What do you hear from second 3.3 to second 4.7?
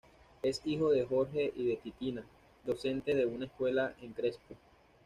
escuela en Crespo.